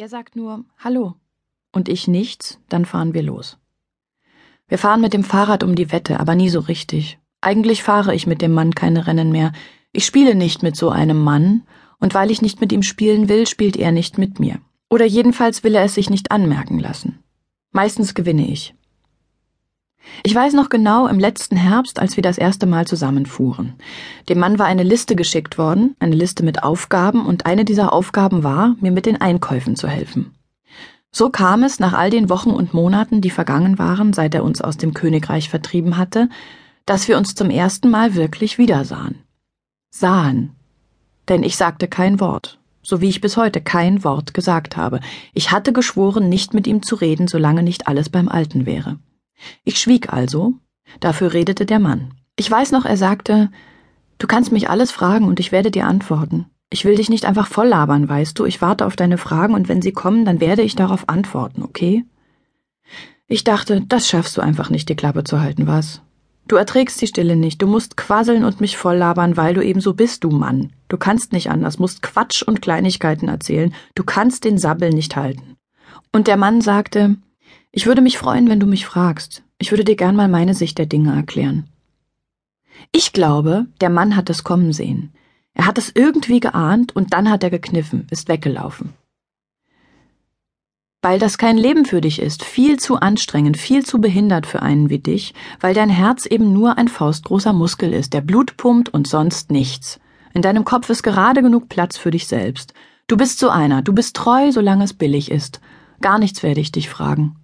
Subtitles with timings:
[0.00, 1.16] Er sagt nur Hallo
[1.72, 3.58] und ich nichts, dann fahren wir los.
[4.68, 7.18] Wir fahren mit dem Fahrrad um die Wette, aber nie so richtig.
[7.40, 9.52] Eigentlich fahre ich mit dem Mann keine Rennen mehr.
[9.90, 11.64] Ich spiele nicht mit so einem Mann,
[11.98, 14.60] und weil ich nicht mit ihm spielen will, spielt er nicht mit mir.
[14.88, 17.18] Oder jedenfalls will er es sich nicht anmerken lassen.
[17.72, 18.76] Meistens gewinne ich.
[20.24, 23.74] Ich weiß noch genau im letzten Herbst, als wir das erste Mal zusammenfuhren.
[24.28, 28.42] Dem Mann war eine Liste geschickt worden, eine Liste mit Aufgaben, und eine dieser Aufgaben
[28.42, 30.34] war, mir mit den Einkäufen zu helfen.
[31.10, 34.60] So kam es nach all den Wochen und Monaten, die vergangen waren, seit er uns
[34.60, 36.28] aus dem Königreich vertrieben hatte,
[36.84, 39.22] dass wir uns zum ersten Mal wirklich wiedersahen.
[39.90, 40.50] Sahen.
[41.28, 45.00] Denn ich sagte kein Wort, so wie ich bis heute kein Wort gesagt habe.
[45.34, 48.98] Ich hatte geschworen, nicht mit ihm zu reden, solange nicht alles beim Alten wäre.
[49.64, 50.54] Ich schwieg also,
[51.00, 52.14] dafür redete der Mann.
[52.36, 53.50] Ich weiß noch, er sagte,
[54.18, 56.46] Du kannst mich alles fragen und ich werde dir antworten.
[56.70, 59.68] Ich will dich nicht einfach voll labern, weißt du, ich warte auf deine Fragen und
[59.68, 62.04] wenn sie kommen, dann werde ich darauf antworten, okay?
[63.28, 66.02] Ich dachte, das schaffst du einfach nicht, die Klappe zu halten, was?
[66.48, 69.80] Du erträgst die Stille nicht, du musst quasseln und mich voll labern, weil du eben
[69.80, 70.72] so bist, du Mann.
[70.88, 75.56] Du kannst nicht anders, musst Quatsch und Kleinigkeiten erzählen, du kannst den Sabbel nicht halten.
[76.12, 77.16] Und der Mann sagte,
[77.70, 79.42] ich würde mich freuen, wenn du mich fragst.
[79.58, 81.68] Ich würde dir gern mal meine Sicht der Dinge erklären.
[82.92, 85.12] Ich glaube, der Mann hat es kommen sehen.
[85.52, 88.94] Er hat es irgendwie geahnt und dann hat er gekniffen, ist weggelaufen.
[91.02, 94.90] Weil das kein Leben für dich ist, viel zu anstrengend, viel zu behindert für einen
[94.90, 99.06] wie dich, weil dein Herz eben nur ein faustgroßer Muskel ist, der Blut pumpt und
[99.06, 100.00] sonst nichts.
[100.34, 102.74] In deinem Kopf ist gerade genug Platz für dich selbst.
[103.06, 105.60] Du bist so einer, du bist treu, solange es billig ist.
[106.00, 107.36] Gar nichts werde ich dich fragen.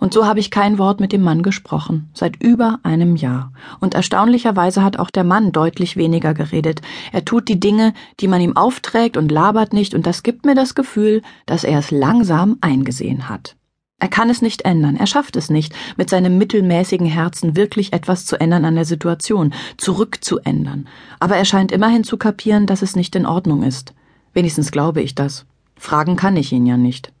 [0.00, 3.52] Und so habe ich kein Wort mit dem Mann gesprochen, seit über einem Jahr.
[3.80, 6.80] Und erstaunlicherweise hat auch der Mann deutlich weniger geredet.
[7.12, 10.54] Er tut die Dinge, die man ihm aufträgt und labert nicht, und das gibt mir
[10.54, 13.56] das Gefühl, dass er es langsam eingesehen hat.
[14.00, 18.26] Er kann es nicht ändern, er schafft es nicht, mit seinem mittelmäßigen Herzen wirklich etwas
[18.26, 20.88] zu ändern an der Situation, zurückzuändern.
[21.20, 23.94] Aber er scheint immerhin zu kapieren, dass es nicht in Ordnung ist.
[24.34, 25.46] Wenigstens glaube ich das.
[25.76, 27.12] Fragen kann ich ihn ja nicht.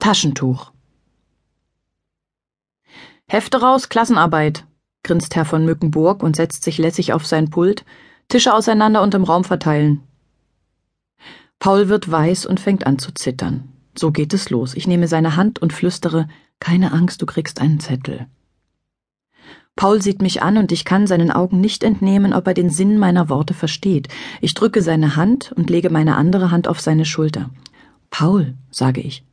[0.00, 0.72] Taschentuch.
[3.28, 4.66] Hefte raus, Klassenarbeit,
[5.02, 7.84] grinst Herr von Mückenburg und setzt sich lässig auf sein Pult,
[8.28, 10.02] Tische auseinander und im Raum verteilen.
[11.58, 13.68] Paul wird weiß und fängt an zu zittern.
[13.94, 14.74] So geht es los.
[14.74, 16.28] Ich nehme seine Hand und flüstere,
[16.60, 18.26] keine Angst, du kriegst einen Zettel.
[19.76, 22.98] Paul sieht mich an und ich kann seinen Augen nicht entnehmen, ob er den Sinn
[22.98, 24.08] meiner Worte versteht.
[24.40, 27.50] Ich drücke seine Hand und lege meine andere Hand auf seine Schulter.
[28.10, 29.24] Paul, sage ich,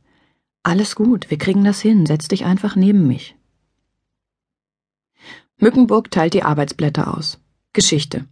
[0.68, 3.34] alles gut, wir kriegen das hin, setz dich einfach neben mich.
[5.56, 7.40] Mückenburg teilt die Arbeitsblätter aus.
[7.72, 8.26] Geschichte.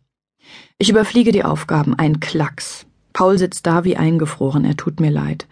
[0.79, 2.87] Ich überfliege die Aufgaben, ein Klacks.
[3.13, 5.49] Paul sitzt da wie eingefroren, er tut mir leid.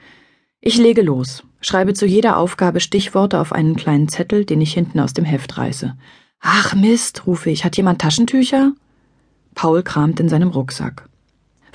[0.61, 5.01] Ich lege los, schreibe zu jeder Aufgabe Stichworte auf einen kleinen Zettel, den ich hinten
[5.01, 5.97] aus dem Heft reiße.
[6.41, 8.73] Ach Mist, rufe ich, hat jemand Taschentücher?
[9.55, 11.09] Paul kramt in seinem Rucksack.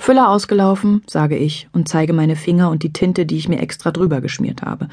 [0.00, 3.90] Füller ausgelaufen, sage ich und zeige meine Finger und die Tinte, die ich mir extra
[3.90, 4.88] drüber geschmiert habe.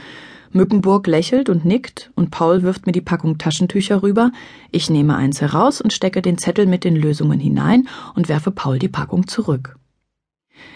[0.51, 4.33] Mückenburg lächelt und nickt und Paul wirft mir die Packung Taschentücher rüber.
[4.69, 8.79] Ich nehme eins heraus und stecke den Zettel mit den Lösungen hinein und werfe Paul
[8.79, 9.77] die Packung zurück.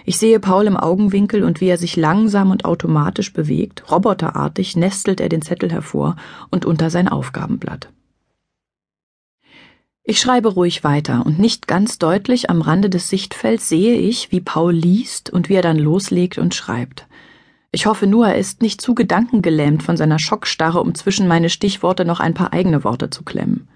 [0.05, 5.19] Ich sehe Paul im Augenwinkel und wie er sich langsam und automatisch bewegt, roboterartig nestelt
[5.19, 6.15] er den Zettel hervor
[6.49, 7.89] und unter sein Aufgabenblatt.
[10.03, 14.41] Ich schreibe ruhig weiter, und nicht ganz deutlich am Rande des Sichtfelds sehe ich, wie
[14.41, 17.07] Paul liest und wie er dann loslegt und schreibt.
[17.71, 22.03] Ich hoffe nur, er ist nicht zu gedankengelähmt von seiner Schockstarre, um zwischen meine Stichworte
[22.03, 23.69] noch ein paar eigene Worte zu klemmen.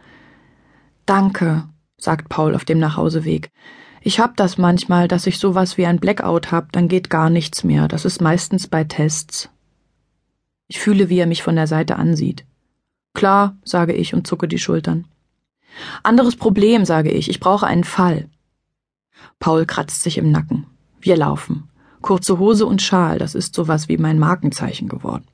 [1.06, 3.52] Danke, sagt Paul auf dem Nachhauseweg.
[4.02, 7.64] Ich hab das manchmal, dass ich sowas wie ein Blackout hab, dann geht gar nichts
[7.64, 7.88] mehr.
[7.88, 9.50] Das ist meistens bei Tests.
[10.68, 12.46] Ich fühle, wie er mich von der Seite ansieht.
[13.14, 15.06] Klar, sage ich und zucke die Schultern.
[16.04, 18.30] Anderes Problem, sage ich, ich brauche einen Fall.
[19.40, 20.66] Paul kratzt sich im Nacken.
[21.00, 21.70] Wir laufen.
[22.02, 25.26] Kurze Hose und Schal, das ist sowas wie mein Markenzeichen geworden.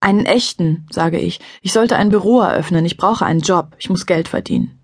[0.00, 1.40] Einen echten, sage ich.
[1.60, 4.78] Ich sollte ein Büro eröffnen, ich brauche einen Job, ich muss Geld verdienen.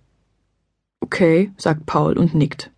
[1.01, 2.71] Okay, sagt Paul und nickt.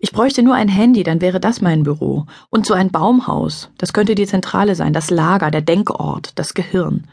[0.00, 2.26] Ich bräuchte nur ein Handy, dann wäre das mein Büro.
[2.50, 7.06] Und so ein Baumhaus, das könnte die Zentrale sein, das Lager, der Denkort, das Gehirn.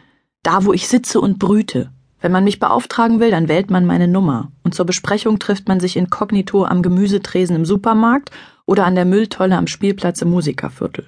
[0.44, 1.92] Da, wo ich sitze und brüte,
[2.26, 4.52] wenn man mich beauftragen will, dann wählt man meine Nummer.
[4.64, 8.32] Und zur Besprechung trifft man sich inkognito am Gemüsetresen im Supermarkt
[8.66, 11.06] oder an der Mülltolle am Spielplatz im Musikerviertel.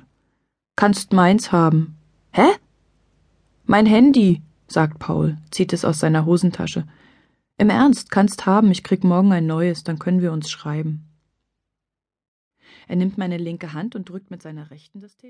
[0.75, 1.97] Kannst meins haben.
[2.33, 2.45] Hä?
[3.65, 6.83] Mein Handy, sagt Paul, zieht es aus seiner Hosentasche.
[7.57, 11.07] Im Ernst, kannst haben, ich krieg morgen ein neues, dann können wir uns schreiben.
[12.87, 15.17] Er nimmt meine linke Hand und drückt mit seiner rechten das